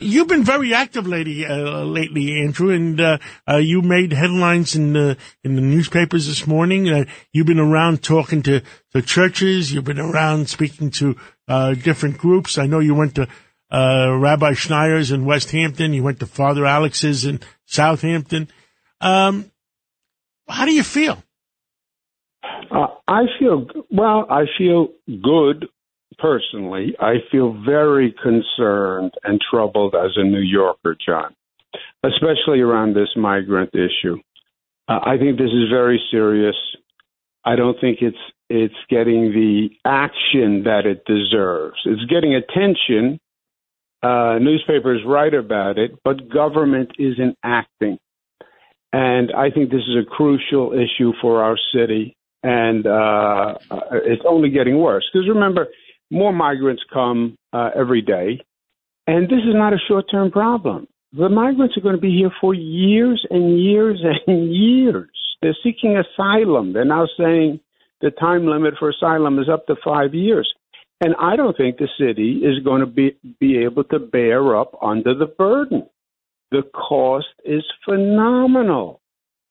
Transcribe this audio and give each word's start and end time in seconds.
You've 0.00 0.28
been 0.28 0.44
very 0.44 0.74
active 0.74 1.08
lately, 1.08 1.44
uh, 1.44 1.82
lately, 1.82 2.40
Andrew, 2.40 2.70
and 2.70 3.00
uh, 3.00 3.18
uh, 3.48 3.56
you 3.56 3.82
made 3.82 4.12
headlines 4.12 4.76
in 4.76 4.92
the 4.92 5.16
in 5.42 5.56
the 5.56 5.60
newspapers 5.60 6.28
this 6.28 6.46
morning. 6.46 6.88
Uh, 6.88 7.04
you've 7.32 7.48
been 7.48 7.58
around 7.58 8.00
talking 8.00 8.42
to 8.42 8.62
the 8.92 9.02
churches. 9.02 9.72
You've 9.72 9.84
been 9.84 9.98
around 9.98 10.48
speaking 10.48 10.92
to 10.92 11.16
uh, 11.48 11.74
different 11.74 12.16
groups. 12.16 12.58
I 12.58 12.66
know 12.66 12.78
you 12.78 12.94
went 12.94 13.16
to 13.16 13.26
uh, 13.72 14.16
Rabbi 14.16 14.52
Schneier's 14.52 15.10
in 15.10 15.24
West 15.24 15.50
Hampton. 15.50 15.92
You 15.92 16.04
went 16.04 16.20
to 16.20 16.26
Father 16.26 16.64
Alex's 16.64 17.24
in 17.24 17.40
Southampton. 17.64 18.48
Um, 19.00 19.50
how 20.48 20.64
do 20.64 20.72
you 20.72 20.84
feel? 20.84 21.20
I 23.08 23.22
feel 23.40 23.66
well. 23.90 24.26
I 24.30 24.44
feel 24.56 24.90
good 25.08 25.66
personally, 26.18 26.94
I 27.00 27.16
feel 27.30 27.56
very 27.64 28.14
concerned 28.22 29.12
and 29.24 29.40
troubled 29.50 29.94
as 29.94 30.12
a 30.16 30.24
New 30.24 30.40
Yorker, 30.40 30.96
John, 31.04 31.34
especially 32.04 32.60
around 32.60 32.94
this 32.94 33.08
migrant 33.16 33.70
issue. 33.74 34.18
Uh, 34.88 35.00
I 35.04 35.18
think 35.18 35.38
this 35.38 35.50
is 35.50 35.68
very 35.70 36.00
serious. 36.10 36.56
I 37.44 37.56
don't 37.56 37.78
think 37.80 37.98
it's 38.00 38.16
it's 38.50 38.74
getting 38.88 39.32
the 39.32 39.68
action 39.84 40.64
that 40.64 40.86
it 40.86 41.04
deserves. 41.04 41.76
It's 41.84 42.04
getting 42.10 42.34
attention. 42.34 43.20
Uh, 44.02 44.38
newspapers 44.40 45.02
write 45.06 45.34
about 45.34 45.76
it, 45.76 45.92
but 46.02 46.30
government 46.30 46.92
isn't 46.98 47.36
acting. 47.42 47.98
And 48.92 49.32
I 49.36 49.50
think 49.50 49.70
this 49.70 49.82
is 49.82 49.96
a 50.00 50.08
crucial 50.08 50.72
issue 50.72 51.12
for 51.20 51.42
our 51.42 51.58
city, 51.74 52.16
and 52.42 52.86
uh, 52.86 53.54
it's 53.92 54.22
only 54.26 54.48
getting 54.48 54.78
worse. 54.78 55.04
Because 55.12 55.28
remember, 55.28 55.66
more 56.10 56.32
migrants 56.32 56.82
come 56.92 57.36
uh, 57.52 57.70
every 57.76 58.02
day, 58.02 58.40
and 59.06 59.28
this 59.28 59.38
is 59.38 59.54
not 59.54 59.72
a 59.72 59.78
short 59.88 60.06
term 60.10 60.30
problem. 60.30 60.86
The 61.12 61.28
migrants 61.28 61.76
are 61.76 61.80
going 61.80 61.94
to 61.94 62.00
be 62.00 62.14
here 62.14 62.30
for 62.40 62.54
years 62.54 63.24
and 63.30 63.58
years 63.62 64.02
and 64.26 64.54
years. 64.54 65.10
They're 65.40 65.56
seeking 65.62 65.96
asylum. 65.96 66.72
They're 66.72 66.84
now 66.84 67.06
saying 67.18 67.60
the 68.00 68.10
time 68.10 68.46
limit 68.46 68.74
for 68.78 68.90
asylum 68.90 69.38
is 69.38 69.48
up 69.48 69.66
to 69.66 69.76
five 69.84 70.14
years. 70.14 70.52
And 71.00 71.14
I 71.20 71.36
don't 71.36 71.56
think 71.56 71.78
the 71.78 71.88
city 71.98 72.40
is 72.44 72.62
going 72.64 72.80
to 72.80 72.86
be, 72.86 73.16
be 73.38 73.58
able 73.58 73.84
to 73.84 73.98
bear 74.00 74.56
up 74.56 74.76
under 74.82 75.14
the 75.14 75.26
burden. 75.26 75.88
The 76.50 76.62
cost 76.74 77.28
is 77.44 77.62
phenomenal 77.84 79.00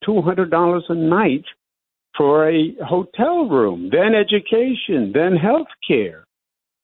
$200 0.06 0.82
a 0.90 0.96
night 0.96 1.46
for 2.18 2.50
a 2.50 2.76
hotel 2.86 3.48
room, 3.48 3.90
then 3.92 4.14
education, 4.14 5.12
then 5.14 5.36
health 5.36 5.68
care. 5.88 6.27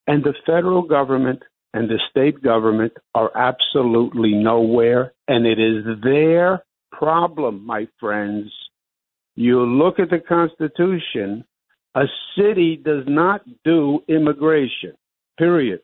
And 0.08 0.24
the 0.24 0.34
federal 0.46 0.84
government 0.84 1.44
and 1.74 1.90
the 1.90 2.00
state 2.10 2.42
government 2.44 2.94
are 3.16 3.32
absolutely 3.36 4.34
nowhere. 4.34 5.14
And 5.28 5.46
it 5.46 5.60
is 5.60 5.86
their 6.04 6.64
problem, 6.92 7.66
my 7.66 7.88
friends. 8.00 8.52
You 9.36 9.62
look 9.62 10.00
at 10.00 10.10
the 10.10 10.20
Constitution, 10.20 11.44
a 11.96 12.04
city 12.38 12.80
does 12.84 13.04
not 13.08 13.42
do 13.64 14.04
immigration, 14.08 14.94
period. 15.38 15.82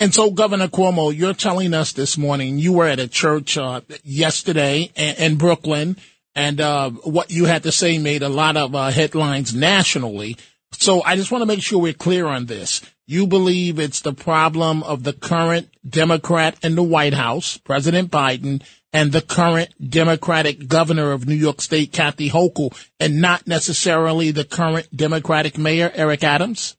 And 0.00 0.12
so, 0.12 0.30
Governor 0.30 0.68
Cuomo, 0.68 1.16
you're 1.16 1.34
telling 1.34 1.72
us 1.72 1.92
this 1.92 2.18
morning 2.18 2.58
you 2.58 2.72
were 2.72 2.86
at 2.86 2.98
a 2.98 3.06
church 3.06 3.56
uh, 3.56 3.80
yesterday 4.02 4.90
in, 4.96 5.14
in, 5.16 5.36
Brooklyn, 5.36 5.96
and 6.34 6.60
uh, 6.60 6.90
what 6.90 7.30
you 7.30 7.44
had 7.44 7.62
to 7.62 7.72
say 7.72 7.98
made 7.98 8.22
a 8.22 8.28
lot 8.28 8.56
of 8.56 8.74
uh, 8.74 8.90
headlines 8.90 9.54
nationally. 9.54 10.36
So 10.80 11.02
I 11.02 11.16
just 11.16 11.30
want 11.30 11.42
to 11.42 11.46
make 11.46 11.62
sure 11.62 11.78
we're 11.78 11.92
clear 11.92 12.26
on 12.26 12.46
this. 12.46 12.82
You 13.06 13.26
believe 13.26 13.78
it's 13.78 14.00
the 14.00 14.14
problem 14.14 14.82
of 14.82 15.02
the 15.02 15.12
current 15.12 15.68
Democrat 15.86 16.56
in 16.62 16.74
the 16.74 16.82
White 16.82 17.14
House, 17.14 17.58
President 17.58 18.10
Biden, 18.10 18.62
and 18.92 19.12
the 19.12 19.20
current 19.20 19.70
Democratic 19.90 20.68
governor 20.68 21.12
of 21.12 21.26
New 21.26 21.34
York 21.34 21.60
State, 21.60 21.92
Kathy 21.92 22.30
Hochul, 22.30 22.74
and 23.00 23.20
not 23.20 23.46
necessarily 23.46 24.30
the 24.30 24.44
current 24.44 24.88
Democratic 24.94 25.58
mayor, 25.58 25.90
Eric 25.94 26.24
Adams? 26.24 26.76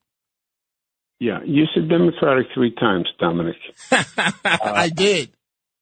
Yeah, 1.20 1.40
you 1.46 1.66
said 1.74 1.90
Democratic 1.90 2.48
three 2.54 2.74
times, 2.74 3.08
Dominic. 3.20 3.56
I 4.44 4.90
did. 4.90 5.30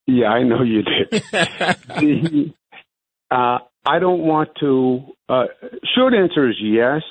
Yeah, 0.06 0.28
I 0.28 0.44
know 0.44 0.62
you 0.64 0.84
did. 0.84 1.24
the, 1.32 2.54
uh, 3.32 3.60
I 3.86 4.00
don't 4.00 4.22
want 4.22 4.50
to. 4.60 5.04
Uh, 5.30 5.46
short 5.96 6.14
answer 6.14 6.50
is 6.50 6.56
yes. 6.62 7.02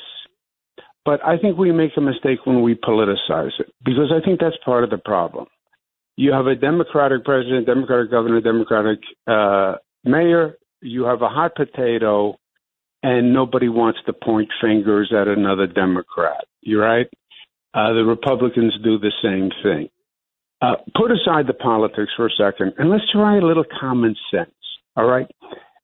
But 1.04 1.24
I 1.24 1.36
think 1.36 1.58
we 1.58 1.72
make 1.72 1.92
a 1.96 2.00
mistake 2.00 2.44
when 2.44 2.62
we 2.62 2.74
politicize 2.74 3.58
it 3.58 3.72
because 3.84 4.12
I 4.12 4.24
think 4.24 4.40
that's 4.40 4.56
part 4.64 4.84
of 4.84 4.90
the 4.90 4.98
problem. 4.98 5.46
You 6.16 6.32
have 6.32 6.46
a 6.46 6.54
Democratic 6.54 7.24
president, 7.24 7.66
Democratic 7.66 8.10
governor, 8.10 8.40
Democratic 8.40 9.00
uh, 9.26 9.76
mayor. 10.04 10.58
You 10.80 11.04
have 11.04 11.22
a 11.22 11.28
hot 11.28 11.54
potato, 11.56 12.38
and 13.02 13.32
nobody 13.32 13.68
wants 13.68 14.00
to 14.06 14.12
point 14.12 14.48
fingers 14.60 15.12
at 15.18 15.26
another 15.26 15.66
Democrat. 15.66 16.44
You're 16.60 16.82
right. 16.82 17.06
Uh, 17.74 17.94
the 17.94 18.04
Republicans 18.04 18.74
do 18.84 18.98
the 18.98 19.12
same 19.22 19.50
thing. 19.62 19.88
Uh, 20.60 20.76
put 20.94 21.10
aside 21.10 21.46
the 21.48 21.54
politics 21.54 22.12
for 22.16 22.26
a 22.26 22.30
second, 22.30 22.74
and 22.78 22.90
let's 22.90 23.10
try 23.10 23.38
a 23.38 23.40
little 23.40 23.64
common 23.80 24.14
sense. 24.30 24.50
All 24.96 25.06
right. 25.06 25.26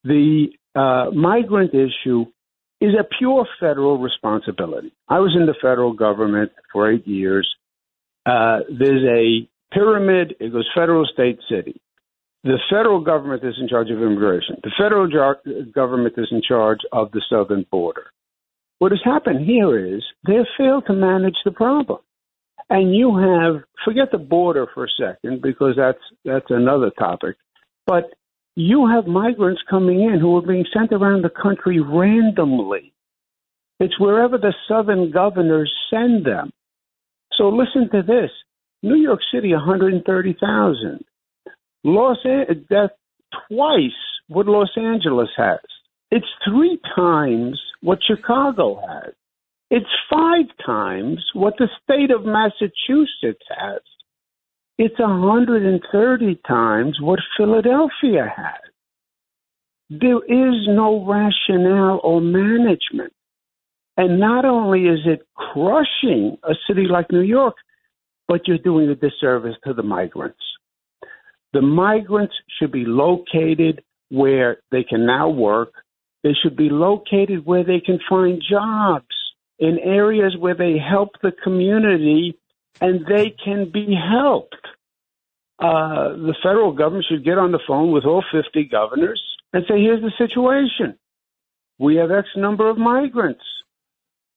The 0.04 0.48
uh, 0.76 1.10
migrant 1.12 1.72
issue 1.74 2.26
is 2.80 2.94
a 2.98 3.04
pure 3.18 3.46
federal 3.58 3.98
responsibility. 3.98 4.92
I 5.08 5.18
was 5.18 5.34
in 5.38 5.46
the 5.46 5.54
federal 5.60 5.92
government 5.92 6.52
for 6.72 6.90
eight 6.90 7.06
years. 7.06 7.48
Uh, 8.24 8.60
there's 8.68 9.04
a 9.04 9.48
pyramid. 9.74 10.36
It 10.38 10.52
goes 10.52 10.68
federal, 10.74 11.06
state, 11.06 11.40
city. 11.50 11.80
The 12.44 12.58
federal 12.70 13.00
government 13.00 13.42
is 13.44 13.56
in 13.60 13.68
charge 13.68 13.90
of 13.90 13.98
immigration. 13.98 14.56
The 14.62 14.70
federal 14.78 15.08
government 15.72 16.14
is 16.16 16.28
in 16.30 16.40
charge 16.46 16.80
of 16.92 17.10
the 17.10 17.22
southern 17.28 17.66
border. 17.70 18.06
What 18.78 18.92
has 18.92 19.00
happened 19.04 19.44
here 19.44 19.96
is 19.96 20.04
they 20.26 20.34
have 20.34 20.46
failed 20.56 20.84
to 20.86 20.92
manage 20.92 21.36
the 21.44 21.50
problem. 21.50 21.98
And 22.70 22.94
you 22.94 23.16
have, 23.16 23.64
forget 23.84 24.12
the 24.12 24.18
border 24.18 24.68
for 24.72 24.84
a 24.84 24.88
second 24.96 25.42
because 25.42 25.74
that's, 25.76 25.98
that's 26.24 26.50
another 26.50 26.90
topic. 26.90 27.36
But 27.86 28.12
you 28.58 28.88
have 28.88 29.06
migrants 29.06 29.62
coming 29.70 30.00
in 30.00 30.18
who 30.18 30.36
are 30.36 30.42
being 30.42 30.64
sent 30.76 30.92
around 30.92 31.22
the 31.22 31.30
country 31.30 31.78
randomly. 31.78 32.92
It's 33.78 34.00
wherever 34.00 34.36
the 34.36 34.52
southern 34.66 35.12
governors 35.12 35.72
send 35.88 36.26
them. 36.26 36.50
So 37.36 37.50
listen 37.50 37.88
to 37.92 38.02
this. 38.02 38.30
New 38.82 38.96
York 38.96 39.20
City, 39.32 39.52
130,000. 39.52 41.04
Los 41.84 42.16
Angeles, 42.24 42.64
that's 42.68 42.92
twice 43.48 43.90
what 44.26 44.46
Los 44.46 44.76
Angeles 44.76 45.30
has. 45.36 45.60
It's 46.10 46.26
three 46.44 46.80
times 46.96 47.60
what 47.80 48.00
Chicago 48.04 48.82
has. 48.88 49.14
It's 49.70 49.86
five 50.10 50.46
times 50.66 51.24
what 51.32 51.54
the 51.58 51.68
state 51.84 52.10
of 52.10 52.24
Massachusetts 52.24 53.46
has. 53.56 53.82
It's 54.78 54.98
130 54.98 56.40
times 56.46 56.98
what 57.00 57.18
Philadelphia 57.36 58.32
has. 58.36 58.60
There 59.90 60.22
is 60.24 60.68
no 60.68 61.04
rationale 61.04 62.00
or 62.04 62.20
management. 62.20 63.12
And 63.96 64.20
not 64.20 64.44
only 64.44 64.82
is 64.82 65.00
it 65.04 65.26
crushing 65.34 66.38
a 66.44 66.54
city 66.68 66.86
like 66.88 67.10
New 67.10 67.22
York, 67.22 67.56
but 68.28 68.46
you're 68.46 68.58
doing 68.58 68.88
a 68.88 68.94
disservice 68.94 69.56
to 69.64 69.74
the 69.74 69.82
migrants. 69.82 70.38
The 71.52 71.62
migrants 71.62 72.34
should 72.58 72.70
be 72.70 72.84
located 72.84 73.82
where 74.10 74.58
they 74.70 74.84
can 74.84 75.06
now 75.06 75.28
work. 75.28 75.72
They 76.22 76.34
should 76.40 76.56
be 76.56 76.68
located 76.70 77.44
where 77.44 77.64
they 77.64 77.80
can 77.80 77.98
find 78.08 78.40
jobs 78.48 79.06
in 79.58 79.78
areas 79.80 80.36
where 80.38 80.54
they 80.54 80.76
help 80.78 81.10
the 81.22 81.32
community 81.42 82.38
and 82.80 83.06
they 83.06 83.34
can 83.44 83.70
be 83.72 83.94
helped. 83.94 84.54
Uh, 85.58 86.10
the 86.14 86.34
federal 86.42 86.72
government 86.72 87.06
should 87.10 87.24
get 87.24 87.36
on 87.36 87.50
the 87.50 87.60
phone 87.66 87.92
with 87.92 88.04
all 88.04 88.22
50 88.32 88.68
governors 88.70 89.20
and 89.52 89.64
say, 89.68 89.80
here's 89.80 90.00
the 90.00 90.12
situation. 90.16 90.96
We 91.78 91.96
have 91.96 92.10
X 92.10 92.28
number 92.36 92.68
of 92.70 92.78
migrants. 92.78 93.42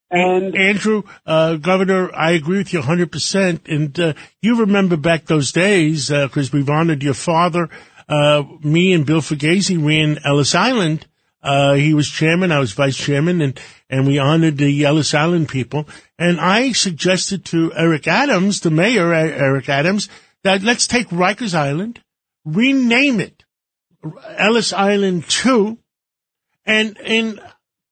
And 0.10 0.58
Andrew, 0.58 1.04
uh, 1.26 1.56
Governor, 1.56 2.14
I 2.14 2.32
agree 2.32 2.58
with 2.58 2.74
you 2.74 2.82
100%. 2.82 3.72
And 3.72 3.98
uh, 4.00 4.14
you 4.42 4.60
remember 4.60 4.98
back 4.98 5.26
those 5.26 5.54
days, 5.54 6.10
because 6.10 6.50
uh, 6.50 6.58
we've 6.58 6.70
honored 6.70 7.02
your 7.02 7.14
father. 7.14 7.70
Uh, 8.10 8.44
me 8.62 8.92
and 8.92 9.06
Bill 9.06 9.22
Fugazy 9.22 9.82
ran 9.84 10.20
Ellis 10.26 10.54
Island 10.54 11.08
Uh, 11.44 11.74
he 11.74 11.94
was 11.94 12.08
chairman, 12.08 12.52
I 12.52 12.60
was 12.60 12.74
vice 12.74 12.98
chairman, 12.98 13.42
and, 13.42 13.60
and 13.90 14.06
we 14.06 14.20
honored 14.20 14.58
the 14.58 14.86
Ellis 14.86 15.14
Island 15.14 15.50
people. 15.50 15.88
And 16.20 16.40
I 16.40 16.72
suggested 16.72 17.46
to 17.46 17.74
Eric 17.74 18.08
Adams, 18.08 18.60
the 18.60 18.70
mayor, 18.70 19.14
Eric 19.14 19.68
Adams, 19.68 20.08
that 20.44 20.62
let's 20.62 20.88
take 20.88 21.08
Rikers 21.10 21.56
Island, 21.56 22.02
rename 22.46 23.20
it 23.20 23.44
Ellis 24.38 24.74
Island 24.74 25.28
2, 25.30 25.78
and, 26.66 26.98
and 27.00 27.40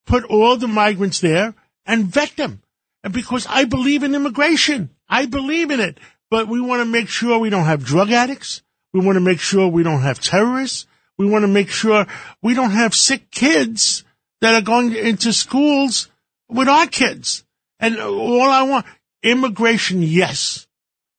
put 0.06 0.26
all 0.26 0.58
the 0.58 0.68
migrants 0.68 1.20
there 1.20 1.56
and 1.86 2.06
vet 2.06 2.36
them. 2.36 2.62
And 3.04 3.14
because 3.14 3.48
I 3.50 3.66
believe 3.66 4.04
in 4.04 4.16
immigration. 4.16 4.90
I 5.08 5.26
believe 5.26 5.72
in 5.72 5.80
it. 5.80 6.00
But 6.30 6.48
we 6.48 6.62
want 6.62 6.82
to 6.82 6.86
make 6.86 7.08
sure 7.08 7.40
we 7.40 7.50
don't 7.50 7.66
have 7.66 7.84
drug 7.84 8.12
addicts. 8.12 8.62
We 8.94 9.00
want 9.00 9.16
to 9.16 9.22
make 9.22 9.40
sure 9.40 9.68
we 9.68 9.84
don't 9.84 10.02
have 10.02 10.20
terrorists. 10.20 10.86
We 11.20 11.28
want 11.28 11.44
to 11.44 11.48
make 11.48 11.70
sure 11.70 12.08
we 12.42 12.54
don't 12.56 12.72
have 12.72 12.96
sick 12.96 13.30
kids 13.30 14.06
that 14.40 14.56
are 14.56 14.62
going 14.62 14.96
into 14.96 15.34
schools 15.34 16.10
with 16.48 16.70
our 16.70 16.88
kids. 16.88 17.44
And 17.80 18.00
all 18.00 18.50
I 18.50 18.64
want, 18.64 18.86
immigration, 19.22 20.02
yes, 20.02 20.66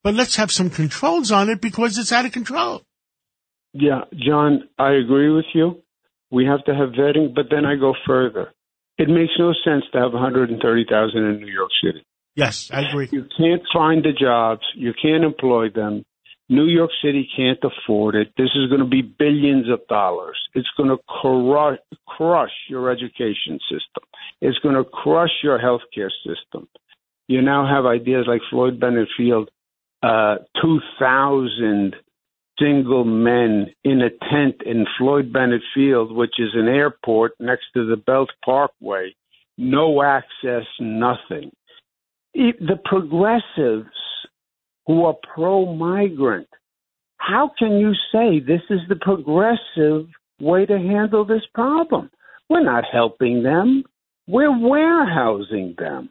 but 0.03 0.15
let's 0.15 0.37
have 0.37 0.51
some 0.51 0.71
controls 0.71 1.31
on 1.31 1.51
it 1.51 1.61
because 1.61 1.99
it's 1.99 2.13
out 2.13 2.25
of 2.25 2.33
control. 2.33 2.83
Yeah, 3.73 4.05
John, 4.15 4.69
I 4.79 4.93
agree 4.93 5.31
with 5.31 5.45
you. 5.55 5.83
We 6.31 6.47
have 6.47 6.65
to 6.65 6.75
have 6.75 6.91
vetting, 6.91 7.35
but 7.35 7.47
then 7.51 7.65
I 7.65 7.77
go 7.77 7.95
further. 8.07 8.53
It 8.99 9.09
makes 9.09 9.33
no 9.39 9.53
sense 9.65 9.85
to 9.93 9.99
have 9.99 10.13
130,000 10.13 11.19
in 11.19 11.41
New 11.41 11.53
York 11.53 11.71
City. 11.85 12.05
Yes, 12.37 12.71
I 12.73 12.89
agree. 12.89 13.09
You 13.13 13.27
can't 13.37 13.63
find 13.73 14.03
the 14.03 14.13
jobs. 14.13 14.63
You 14.75 14.93
can't 15.01 15.25
employ 15.25 15.69
them. 15.71 16.05
New 16.51 16.67
York 16.67 16.91
City 17.01 17.29
can't 17.37 17.61
afford 17.63 18.17
it. 18.17 18.33
This 18.37 18.51
is 18.57 18.69
going 18.69 18.81
to 18.81 18.87
be 18.87 19.03
billions 19.03 19.71
of 19.71 19.87
dollars. 19.87 20.37
It's 20.53 20.69
going 20.77 20.89
to 20.89 20.99
crush, 21.07 21.79
crush 22.09 22.51
your 22.69 22.91
education 22.91 23.61
system. 23.71 24.03
It's 24.41 24.59
going 24.59 24.75
to 24.75 24.83
crush 24.83 25.31
your 25.45 25.61
healthcare 25.61 26.11
system. 26.27 26.67
You 27.29 27.41
now 27.41 27.73
have 27.73 27.87
ideas 27.87 28.25
like 28.27 28.41
Floyd 28.51 28.81
Bennett 28.81 29.09
Field, 29.17 29.49
uh, 30.03 30.39
2,000 30.61 31.95
single 32.59 33.05
men 33.05 33.73
in 33.85 34.03
a 34.03 34.11
tent 34.11 34.57
in 34.67 34.87
Floyd 34.99 35.33
Bennett 35.33 35.63
Field, 35.73 36.11
which 36.13 36.35
is 36.41 36.51
an 36.55 36.67
airport 36.67 37.35
next 37.39 37.67
to 37.75 37.87
the 37.87 37.97
Belt 37.97 38.31
Parkway. 38.45 39.15
No 39.57 40.03
access, 40.03 40.67
nothing. 40.81 41.53
The 42.35 42.79
progressives 42.85 43.87
who 44.87 45.05
are 45.05 45.17
pro 45.35 45.75
migrant, 45.75 46.49
how 47.17 47.51
can 47.59 47.79
you 47.79 47.93
say 48.13 48.41
this 48.41 48.63
is 48.71 48.81
the 48.89 48.97
progressive 48.97 50.09
way 50.41 50.67
to 50.67 50.79
handle 50.79 51.25
this 51.25 51.43
problem? 51.55 52.11
We're 52.49 52.65
not 52.65 52.85
helping 52.91 53.43
them, 53.43 53.85
we're 54.27 54.57
warehousing 54.59 55.75
them. 55.79 56.11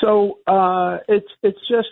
So 0.00 0.38
uh, 0.46 0.98
it's 1.08 1.28
it's 1.42 1.58
just 1.68 1.88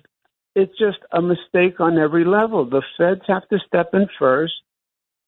it's 0.55 0.73
just 0.79 0.99
a 1.13 1.23
mistake 1.23 1.81
on 1.81 1.99
every 1.99 2.25
level. 2.25 2.69
The 2.69 2.83
feds 2.99 3.23
have 3.29 3.49
to 3.49 3.59
step 3.67 3.91
in 3.95 4.09
first, 4.19 4.53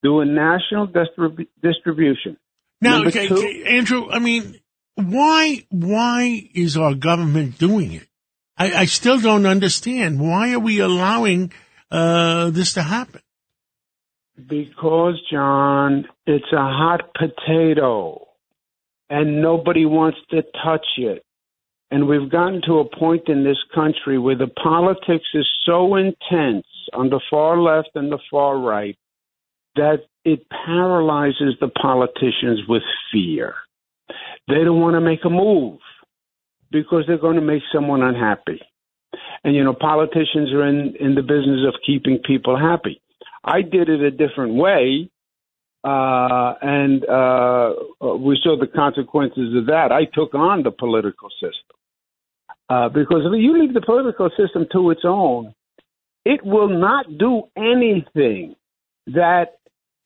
do 0.02 0.20
a 0.20 0.24
national 0.24 0.88
distrib- 0.88 1.46
distribution. 1.62 2.36
Now, 2.80 3.04
okay, 3.04 3.28
two, 3.28 3.64
Andrew, 3.68 4.10
I 4.10 4.18
mean, 4.18 4.58
why 4.96 5.64
why 5.70 6.50
is 6.54 6.76
our 6.76 6.94
government 6.94 7.58
doing 7.58 7.92
it? 7.92 8.08
I, 8.56 8.72
I 8.72 8.84
still 8.84 9.20
don't 9.20 9.46
understand. 9.46 10.20
Why 10.20 10.52
are 10.52 10.58
we 10.58 10.80
allowing 10.80 11.52
uh, 11.90 12.50
this 12.50 12.74
to 12.74 12.82
happen? 12.82 13.20
Because, 14.36 15.20
John, 15.30 16.06
it's 16.26 16.52
a 16.52 16.56
hot 16.56 17.10
potato, 17.14 18.26
and 19.10 19.42
nobody 19.42 19.84
wants 19.84 20.18
to 20.30 20.42
touch 20.64 20.86
it. 20.96 21.24
And 21.90 22.08
we've 22.08 22.30
gotten 22.30 22.62
to 22.66 22.78
a 22.78 22.98
point 22.98 23.28
in 23.28 23.44
this 23.44 23.58
country 23.74 24.18
where 24.18 24.36
the 24.36 24.46
politics 24.46 25.26
is 25.34 25.46
so 25.66 25.96
intense 25.96 26.66
on 26.94 27.10
the 27.10 27.20
far 27.30 27.60
left 27.60 27.90
and 27.94 28.10
the 28.10 28.18
far 28.30 28.58
right 28.58 28.96
that 29.76 29.98
it 30.24 30.46
paralyzes 30.64 31.54
the 31.60 31.68
politicians 31.68 32.60
with 32.66 32.82
fear. 33.12 33.54
They 34.48 34.64
don't 34.64 34.80
want 34.80 34.94
to 34.94 35.00
make 35.00 35.24
a 35.24 35.30
move 35.30 35.80
because 36.72 37.04
they're 37.06 37.18
going 37.18 37.36
to 37.36 37.42
make 37.42 37.62
someone 37.72 38.02
unhappy. 38.02 38.60
And, 39.44 39.54
you 39.54 39.62
know, 39.62 39.74
politicians 39.74 40.52
are 40.52 40.66
in, 40.66 40.94
in 40.98 41.14
the 41.14 41.22
business 41.22 41.60
of 41.66 41.74
keeping 41.84 42.18
people 42.18 42.58
happy. 42.58 43.00
I 43.44 43.62
did 43.62 43.88
it 43.88 44.00
a 44.00 44.10
different 44.10 44.54
way. 44.54 45.10
Uh, 45.84 46.54
and 46.62 47.04
uh, 47.08 47.74
we 48.16 48.38
saw 48.42 48.56
the 48.58 48.68
consequences 48.72 49.54
of 49.56 49.66
that. 49.66 49.90
I 49.90 50.04
took 50.04 50.32
on 50.32 50.62
the 50.62 50.70
political 50.70 51.28
system. 51.30 51.76
Uh, 52.68 52.88
because 52.88 53.22
if 53.24 53.32
you 53.42 53.60
leave 53.60 53.74
the 53.74 53.80
political 53.80 54.30
system 54.36 54.66
to 54.72 54.90
its 54.90 55.02
own, 55.04 55.52
it 56.24 56.40
will 56.44 56.68
not 56.68 57.06
do 57.18 57.42
anything 57.56 58.54
that 59.08 59.58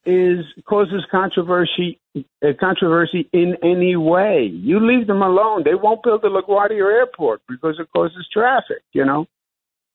is 0.07 0.45
causes 0.69 1.05
controversy 1.11 1.99
uh, 2.17 2.49
controversy 2.59 3.29
in 3.33 3.57
any 3.63 3.97
way. 3.97 4.49
You 4.53 4.81
leave 4.81 5.07
them 5.07 5.23
alone, 5.23 5.65
they 5.65 5.75
won't 5.75 6.03
build 6.03 6.23
the 6.23 6.29
LaGuardia 6.29 6.81
Airport 6.81 7.43
because 7.49 7.77
it 7.79 7.89
causes 7.95 8.27
traffic. 8.33 8.83
You 8.93 9.05
know, 9.05 9.27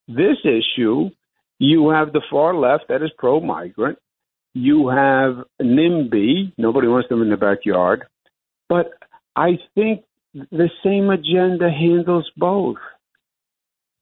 this 0.08 0.38
issue, 0.44 1.10
you 1.60 1.90
have 1.90 2.14
the 2.14 2.22
far 2.30 2.54
left 2.56 2.90
that 2.90 3.02
is 3.02 3.12
pro-migrant. 3.18 3.98
You 4.54 4.90
have 4.90 5.46
NIMBY. 5.62 6.54
Nobody 6.58 6.88
wants 6.88 7.08
them 7.08 7.22
in 7.22 7.30
the 7.30 7.38
backyard, 7.38 8.06
but 8.68 8.92
I 9.36 9.58
think 9.76 10.04
the 10.34 10.70
same 10.84 11.10
agenda 11.10 11.70
handles 11.70 12.30
both. 12.36 12.78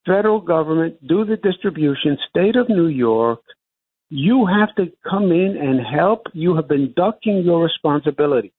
Federal 0.05 0.41
government, 0.41 1.05
do 1.07 1.23
the 1.23 1.37
distribution, 1.37 2.17
state 2.29 2.55
of 2.55 2.67
New 2.67 2.87
York, 2.87 3.41
you 4.09 4.47
have 4.47 4.73
to 4.75 4.91
come 5.07 5.31
in 5.31 5.55
and 5.57 5.79
help. 5.85 6.27
You 6.33 6.55
have 6.55 6.67
been 6.67 6.93
ducking 6.95 7.43
your 7.43 7.63
responsibility. 7.63 8.51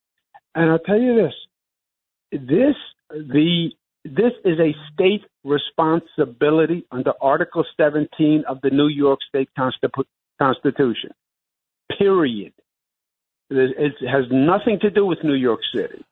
And 0.54 0.70
I'll 0.70 0.78
tell 0.78 1.00
you 1.00 1.14
this 1.14 1.34
this 2.32 2.76
the 3.10 3.70
this 4.04 4.32
is 4.44 4.58
a 4.58 4.74
state 4.92 5.24
responsibility 5.44 6.86
under 6.90 7.12
Article 7.20 7.64
17 7.76 8.44
of 8.48 8.60
the 8.62 8.70
New 8.70 8.88
York 8.88 9.18
State 9.28 9.50
Constitution. 10.38 11.10
Period. 11.98 12.52
It 13.50 13.92
has 14.08 14.24
nothing 14.30 14.78
to 14.80 14.90
do 14.90 15.04
with 15.04 15.18
New 15.24 15.34
York 15.34 15.60
City. 15.74 16.04